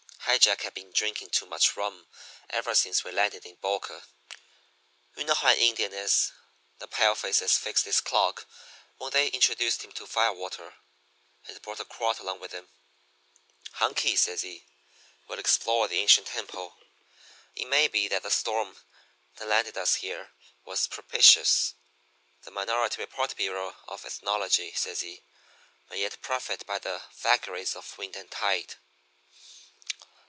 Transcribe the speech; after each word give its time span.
"High 0.25 0.37
Jack 0.37 0.61
had 0.61 0.73
been 0.73 0.93
drinking 0.93 1.31
too 1.31 1.45
much 1.45 1.75
rum 1.75 2.07
ever 2.49 2.73
since 2.73 3.03
we 3.03 3.11
landed 3.11 3.45
in 3.45 3.55
Boca. 3.55 4.03
You 5.17 5.25
know 5.25 5.33
how 5.33 5.49
an 5.49 5.57
Indian 5.57 5.91
is 5.91 6.31
the 6.79 6.87
palefaces 6.87 7.57
fixed 7.57 7.83
his 7.83 7.99
clock 7.99 8.45
when 8.97 9.11
they 9.11 9.27
introduced 9.27 9.83
him 9.83 9.91
to 9.91 10.07
firewater. 10.07 10.73
He'd 11.45 11.61
brought 11.61 11.81
a 11.81 11.85
quart 11.85 12.19
along 12.19 12.39
with 12.39 12.53
him. 12.53 12.69
"'Hunky,' 13.73 14.15
says 14.15 14.41
he, 14.41 14.63
'we'll 15.27 15.37
explore 15.37 15.89
the 15.89 15.99
ancient 15.99 16.27
temple. 16.27 16.77
It 17.53 17.65
may 17.65 17.89
be 17.89 18.07
that 18.07 18.23
the 18.23 18.31
storm 18.31 18.77
that 19.35 19.45
landed 19.49 19.77
us 19.77 19.95
here 19.95 20.29
was 20.63 20.87
propitious. 20.87 21.73
The 22.43 22.51
Minority 22.51 23.01
Report 23.01 23.35
Bureau 23.35 23.75
of 23.89 24.05
Ethnology,' 24.05 24.73
says 24.75 25.01
he, 25.01 25.23
'may 25.89 25.99
yet 25.99 26.21
profit 26.21 26.65
by 26.65 26.79
the 26.79 27.03
vagaries 27.17 27.75
of 27.75 27.97
wind 27.97 28.15
and 28.15 28.31
tide.' 28.31 28.75